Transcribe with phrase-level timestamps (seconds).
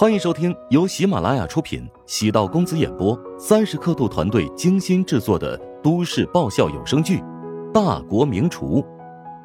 [0.00, 7.18] 欢迎收听由喜马拉雅出品、喜道公子演播、三十刻度团队精心制作的都市爆笑有声剧
[7.72, 8.80] 《大国名厨》，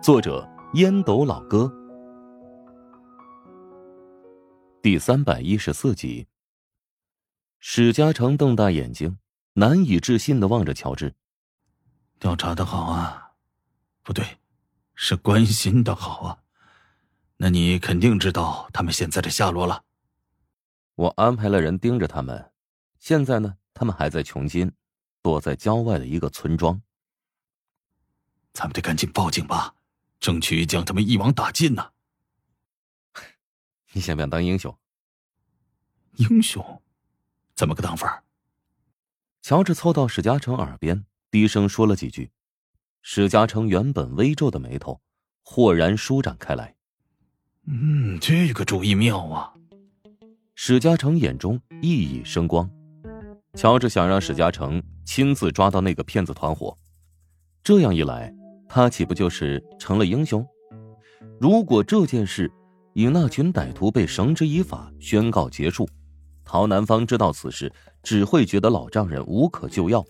[0.02, 1.70] 作者烟斗老哥，
[4.82, 6.26] 第三百一十四集。
[7.60, 9.18] 史嘉诚瞪大眼睛，
[9.56, 11.14] 难以置信的望着乔治
[12.18, 13.32] ：“调查的好啊，
[14.04, 14.26] 不对，
[14.94, 16.38] 是关心的好啊。
[17.36, 19.82] 那你肯定知道他们现在的下落了。”
[20.96, 22.52] 我安排了人盯着他们，
[23.00, 24.72] 现在呢，他们还在琼金，
[25.22, 26.82] 躲在郊外的一个村庄。
[28.54, 29.76] 咱们得赶紧报警吧，
[30.22, 31.92] 争取将他们一网打尽呐！
[33.92, 34.78] 你想不想当英雄？
[36.14, 36.82] 英雄？
[37.56, 38.24] 怎么个当法？
[39.42, 42.32] 乔治凑到史嘉诚耳边，低声说了几句。
[43.02, 45.02] 史嘉诚原本微皱的眉头，
[45.44, 46.76] 豁然舒展开来。
[47.66, 49.54] 嗯，这个主意妙啊！
[50.58, 52.68] 史嘉诚眼中熠熠生光，
[53.56, 56.74] 乔治想让史嘉诚亲自抓到那个骗子团伙，
[57.62, 58.34] 这样一来，
[58.70, 60.44] 他岂不就是成了英雄？
[61.42, 62.50] 如果这件事
[62.94, 65.88] 以那群歹徒被绳之以法宣告结束，
[66.46, 67.70] 陶南方知道此事，
[68.02, 70.04] 只会觉得老丈人无可救药。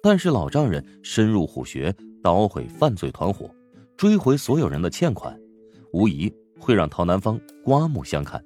[0.00, 1.92] 但是老丈人深入虎穴，
[2.22, 3.50] 捣毁犯罪团伙，
[3.96, 5.36] 追回所有人的欠款，
[5.92, 8.42] 无疑会让陶南方刮目相看。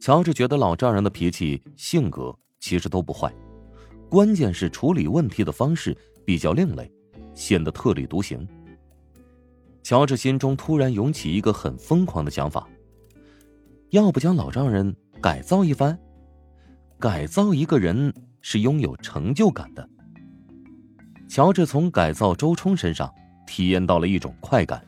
[0.00, 3.30] 乔治觉得老丈人的脾气、性格其实都不坏，
[4.08, 6.90] 关键是处理问题的方式比较另类，
[7.34, 8.48] 显得特立独行。
[9.82, 12.66] 乔治心中突然涌起一个很疯狂的想法：
[13.90, 15.98] 要不将老丈人改造一番？
[16.98, 19.86] 改造一个人是拥有成就感的。
[21.28, 23.12] 乔治从改造周冲身上
[23.46, 24.82] 体验到了一种快感，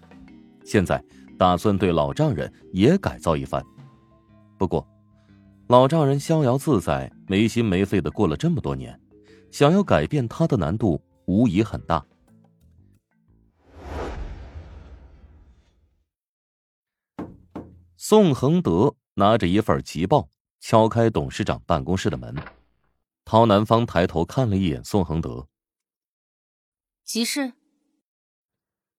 [0.64, 1.02] 现在
[1.38, 3.62] 打算对老丈人也改造一番。
[4.56, 4.86] 不过。
[5.72, 9.00] 老丈人逍遥自在、没心没肺的过了这么多年，
[9.50, 12.04] 想要改变他的难度无疑很大。
[17.96, 20.28] 宋恒德拿着一份急报，
[20.60, 22.36] 敲开董事长办公室的门。
[23.24, 25.48] 陶南方抬头看了一眼宋恒德，
[27.02, 27.54] 急事。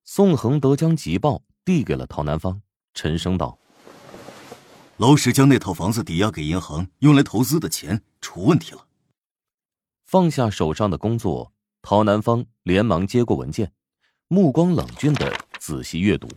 [0.03, 2.63] 宋恒德将急报递给了陶南方，
[2.95, 3.59] 沉声道。
[5.03, 8.85] 老史将那套房子抵押给银行，用来投资的钱出问题了。
[10.05, 13.69] 放下手上的工作，陶南方连忙接过文件，
[14.29, 16.29] 目光冷峻的仔细阅读。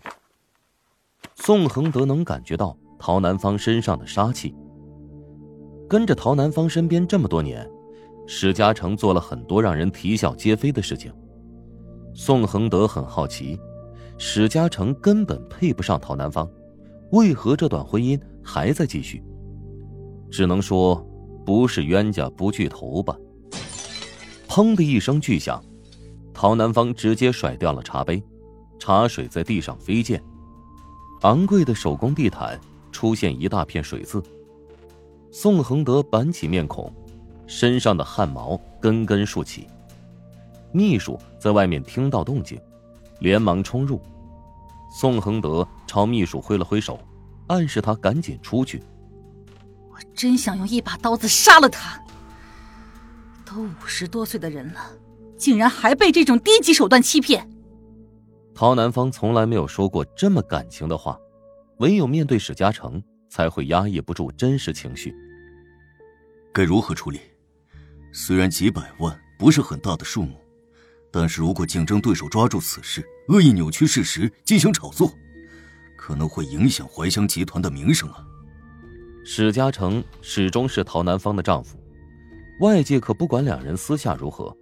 [1.36, 4.52] 宋恒德能感觉到陶南方身上的杀气。
[5.88, 7.64] 跟着陶南方身边这么多年，
[8.26, 11.14] 史嘉诚做了很多让人啼笑皆非的事情。
[12.16, 13.56] 宋恒德很好奇，
[14.18, 16.50] 史嘉诚根本配不上陶南方，
[17.12, 18.20] 为何这段婚姻？
[18.42, 19.22] 还在继续，
[20.30, 21.04] 只能说
[21.44, 23.16] 不是冤家不聚头吧。
[24.48, 25.62] 砰的一声巨响，
[26.32, 28.22] 陶南方直接甩掉了茶杯，
[28.78, 30.22] 茶水在地上飞溅，
[31.22, 32.58] 昂贵的手工地毯
[32.92, 34.22] 出现一大片水渍。
[35.32, 36.92] 宋恒德板起面孔，
[37.46, 39.66] 身上的汗毛根根竖起。
[40.72, 42.58] 秘书在外面听到动静，
[43.18, 44.00] 连忙冲入。
[44.90, 46.98] 宋恒德朝秘书挥了挥手。
[47.48, 48.82] 暗示他赶紧出去。
[49.88, 52.02] 我真想用一把刀子杀了他。
[53.44, 54.80] 都五十多岁的人了，
[55.38, 57.48] 竟然还被这种低级手段欺骗。
[58.52, 61.16] 陶南方从来没有说过这么感情的话，
[61.78, 65.14] 唯有面对史嘉诚，才会压抑不住真实情绪。
[66.52, 67.20] 该如何处理？
[68.12, 70.34] 虽然几百万不是很大的数目，
[71.12, 75.12] 但是如果竞争对手抓住此事，恶意扭曲事实，进行炒作。
[75.96, 78.24] 可能会影响怀香集团的名声啊！
[79.24, 81.76] 史嘉诚始终是陶南方的丈夫，
[82.60, 84.56] 外界可不管两人私下如何。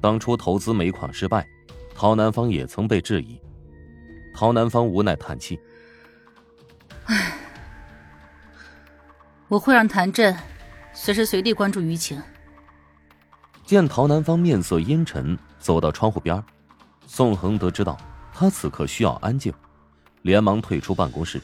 [0.00, 1.46] 当初投资煤矿失败，
[1.94, 3.38] 陶南方也曾被质疑。
[4.32, 5.60] 陶南方无奈叹气
[7.04, 7.36] ：“唉，
[9.48, 10.34] 我会让谭震
[10.94, 12.22] 随时随地关注舆情。”
[13.66, 16.42] 见陶南方面色阴沉，走到窗户边，
[17.08, 17.98] 宋恒德知道
[18.32, 19.52] 他此刻需要安静。
[20.22, 21.40] 连忙退出办公室。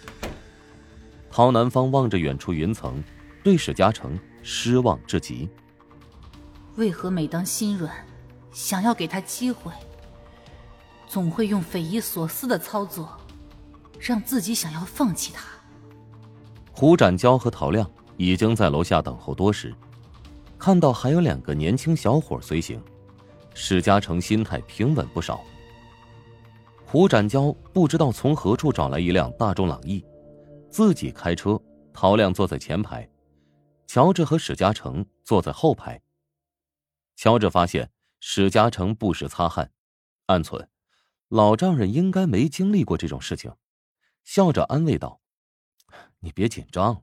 [1.30, 3.02] 陶南方望着远处云层，
[3.42, 5.48] 对史嘉诚失望至极。
[6.76, 7.90] 为何每当心软，
[8.52, 9.72] 想要给他机会，
[11.06, 13.08] 总会用匪夷所思的操作，
[13.98, 15.44] 让自己想要放弃他？
[16.72, 19.72] 胡展娇和陶亮已经在楼下等候多时，
[20.58, 22.82] 看到还有两个年轻小伙随行，
[23.54, 25.42] 史嘉诚心态平稳不少。
[26.86, 30.04] 胡展娇不知道从何处找来一辆大众朗逸，
[30.70, 31.60] 自己开车
[31.92, 33.08] 陶亮坐在前排，
[33.86, 36.00] 乔治和史嘉诚坐在后排。
[37.16, 37.90] 乔治发现
[38.20, 39.72] 史嘉诚不时擦汗，
[40.26, 40.68] 暗存：
[41.28, 43.52] 老丈人应该没经历过这种事情，
[44.22, 45.20] 笑着安慰道
[46.20, 47.02] ：“你别紧张，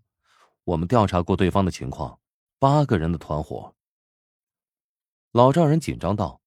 [0.63, 2.19] 我们调查过对方的情况，
[2.59, 3.75] 八个人的团伙。”
[5.33, 6.41] 老丈人紧张道：“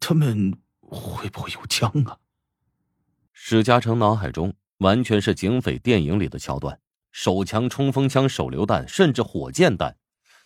[0.00, 0.58] 他们
[0.88, 2.18] 会不会有枪啊？”
[3.32, 6.80] 史嘉诚脑海中完全是警匪电影里的桥段：
[7.12, 9.96] 手枪、冲锋枪、手榴弹，甚至火箭弹。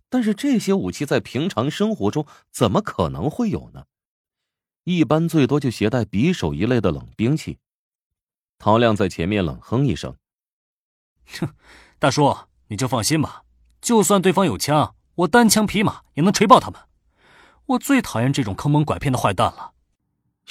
[0.08, 3.85] 但是这些武器在平常生活中怎么可能会有呢？
[4.85, 7.58] 一般最多就携带匕首一类的冷兵器。
[8.58, 10.17] 陶亮在前面冷哼一声
[11.38, 11.49] ：“哼，
[11.99, 12.35] 大叔，
[12.69, 13.44] 你就放心吧，
[13.82, 16.81] 就算对方有枪，我单枪匹马也能锤爆他们。
[17.67, 19.75] 我最讨厌这种坑蒙拐骗的坏蛋了。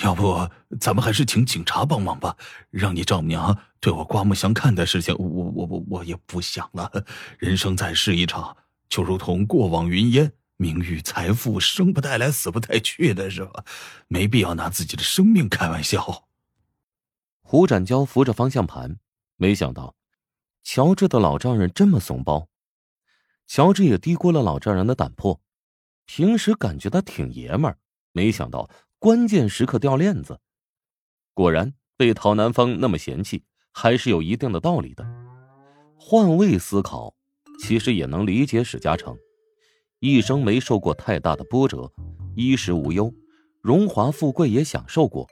[0.03, 0.49] 要不，
[0.79, 2.37] 咱们还是请警察帮忙吧，
[2.69, 6.91] 让你丈母娘对我刮目相看的事情，我我我我也不想了。
[7.39, 8.57] 人生在世一场。”
[8.89, 13.65] 就如同过往云烟，名誉财富生不带来，死不带去的是吧？
[14.07, 16.29] 没必要拿自己的生命开玩笑。
[17.41, 18.97] 胡展娇扶着方向盘，
[19.35, 19.93] 没想到
[20.63, 22.47] 乔治的老丈人这么怂包。
[23.45, 25.41] 乔治也低估了老丈人的胆魄，
[26.05, 27.77] 平时感觉他挺爷们儿，
[28.13, 30.39] 没想到关键时刻掉链子。
[31.33, 35.05] 果然被陶南方那么嫌弃，还是有一定的道理的。
[35.97, 37.13] 换位思考。
[37.59, 39.17] 其实也能理解史嘉诚，
[39.99, 41.91] 一生没受过太大的波折，
[42.35, 43.11] 衣食无忧，
[43.63, 45.27] 荣华富贵也享受过。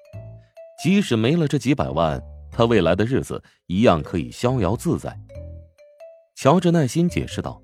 [0.84, 2.20] 即使没了这几百万，
[2.52, 5.16] 他未来的日子一样可以逍遥自在。
[6.36, 7.62] 乔治耐心解释道：“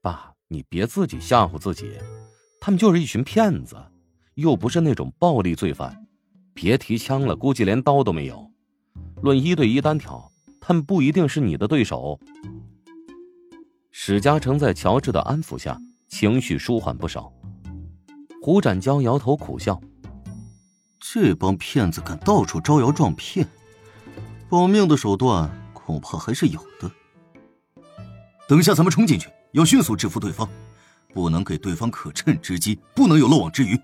[0.00, 1.92] 爸，你别自己吓唬自己，
[2.58, 3.76] 他们就是一群骗子，
[4.38, 6.06] 又不是那种暴力罪犯。
[6.54, 8.48] 别提枪了，估计连刀都没有。
[9.20, 10.30] 论一对一单挑，
[10.60, 12.18] 他们不一定是你的对手。”
[13.90, 15.76] 史嘉诚在乔治的安抚下，
[16.06, 17.32] 情绪舒缓不少。
[18.40, 19.80] 胡展娇摇头苦笑
[21.00, 23.46] ：“这帮骗子敢到处招摇撞骗，
[24.48, 26.88] 保命的手段恐怕还是有的。
[28.48, 30.48] 等一下咱们冲进去，要迅速制服对方，
[31.12, 33.76] 不能给对方可趁之机，不能有漏网之鱼。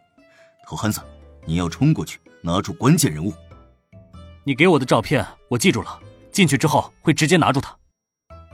[0.67, 1.01] 陶憨子，
[1.45, 3.33] 你要冲过去，拿住关键人物。
[4.45, 6.01] 你给我的照片我记住了，
[6.31, 7.77] 进去之后会直接拿住他。”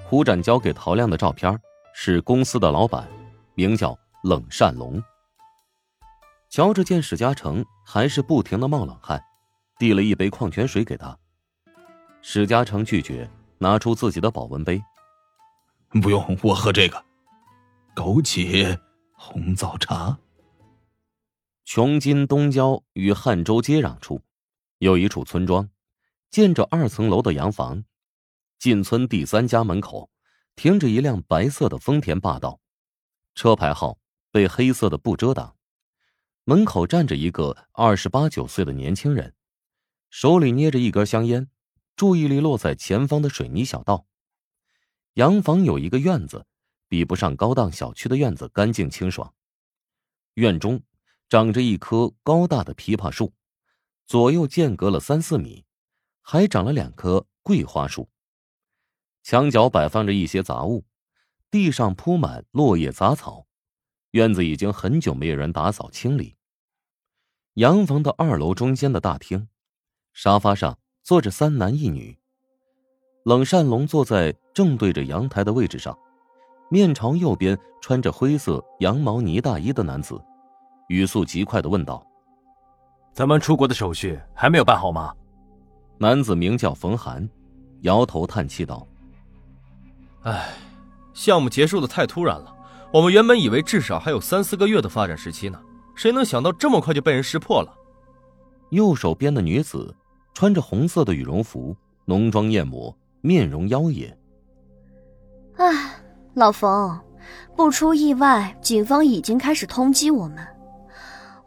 [0.05, 1.57] 胡展交给陶亮的照片
[1.95, 3.09] 是公司的老板，
[3.55, 5.03] 名叫冷善龙。
[6.49, 9.23] 乔治见史嘉诚还是不停的冒冷汗，
[9.79, 11.17] 递了一杯矿泉水给他。
[12.23, 14.83] 史嘉诚拒绝，拿出自己的保温杯。
[16.03, 17.05] 不用，我喝这个，
[17.95, 18.79] 枸杞
[19.13, 20.17] 红枣茶。
[21.65, 24.23] 琼金东郊与汉州接壤处，
[24.79, 25.71] 有一处村庄，
[26.31, 27.85] 建着二层楼的洋房。
[28.59, 30.11] 进村第三家门口，
[30.57, 32.61] 停着一辆白色的丰田霸道，
[33.35, 33.99] 车牌号
[34.31, 35.57] 被黑色的布遮挡。
[36.45, 39.35] 门口站着一个二十八九岁的年轻人，
[40.11, 41.49] 手里捏着一根香烟，
[41.95, 44.07] 注意力落在前方的水泥小道。
[45.15, 46.47] 洋房有一个院子，
[46.89, 49.33] 比不上高档小区的院子干净清爽。
[50.35, 50.83] 院中
[51.31, 53.33] 长着一棵高大的枇杷树，
[54.05, 55.65] 左右间隔了三四米，
[56.23, 58.09] 还长了两棵桂花树。
[59.23, 60.85] 墙角摆放着一些杂物，
[61.49, 63.47] 地上铺满落叶杂草，
[64.11, 66.35] 院子已经很久没有人打扫清理。
[67.55, 69.47] 洋房的二楼中间的大厅，
[70.13, 72.19] 沙发上坐着三男一女。
[73.23, 75.97] 冷善龙坐在正对着阳台的位置上，
[76.73, 80.21] 面朝右边穿着灰色羊毛呢大衣的男子，
[80.91, 82.05] 语速极快的问道
[83.15, 85.15] ：“咱们出国的手续还没有办好吗？”
[85.99, 87.29] 男子名叫冯寒，
[87.83, 88.85] 摇头叹气道。
[90.23, 90.49] 唉，
[91.15, 92.53] 项目结束的太突然了。
[92.93, 95.63] 我们原本以为至少还有三四个月的发展时期呢，
[95.95, 97.73] 谁能想到这么快就被人识破了？
[98.71, 99.95] 右手边的女子
[100.35, 104.13] 穿着红色的羽绒服，浓妆艳抹，面容妖冶。
[105.55, 106.03] 唉，
[106.35, 107.01] 老冯，
[107.55, 110.45] 不出意外，警方已经开始通缉我们。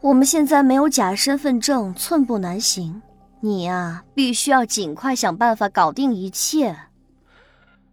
[0.04, 3.00] 我们现在没有假身份证，寸步难行。
[3.40, 6.76] 你呀，必须要尽快想办法搞定一切。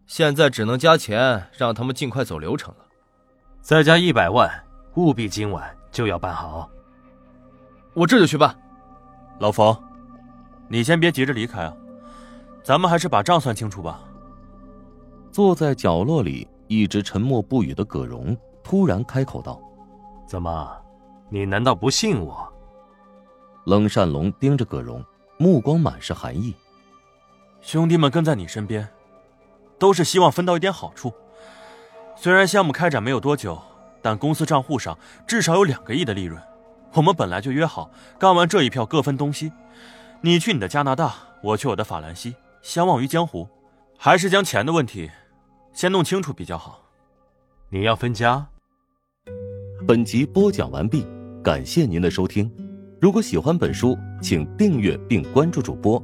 [0.08, 2.86] 现在只能加钱，让他们尽快走流程了。
[3.62, 4.52] 再加一百万，
[4.96, 6.70] 务必今晚就要办好。
[7.94, 8.54] 我这就去办。
[9.40, 9.74] 老冯，
[10.68, 11.74] 你先别急着离开啊，
[12.62, 14.02] 咱们还是把账算清楚吧。
[15.32, 19.62] 坐在角落里一直沉默不语的葛荣突然开口道
[20.28, 20.78] ：“怎么，
[21.32, 22.48] 你难道不信我？”
[23.66, 25.04] 冷善龙盯着葛荣，
[25.38, 26.54] 目光满是寒意。
[27.62, 28.88] 兄弟们跟在你身边。
[29.82, 31.12] 都是希望分到一点好处。
[32.16, 33.60] 虽然项目开展没有多久，
[34.00, 34.96] 但公司账户上
[35.26, 36.40] 至少有两个亿的利润。
[36.94, 39.52] 我们本来就约好，干完这一票各分东西。
[40.22, 43.50] 你去你的加拿大，我去我的法兰西，相忘于江湖。
[43.98, 45.10] 还是将钱的问题
[45.74, 46.84] 先弄清楚比较好。
[47.70, 48.46] 你要分家？
[49.88, 51.08] 本集播讲完毕，
[51.44, 52.50] 感谢您的收听。
[53.00, 56.02] 如果喜欢本书，请订阅并关注主播。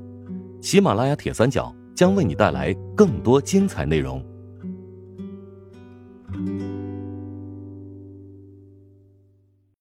[0.64, 4.24] 喜马拉雅铁三角将为你带来更多精彩内容。